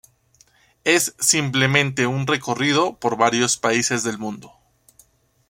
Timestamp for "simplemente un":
1.19-2.25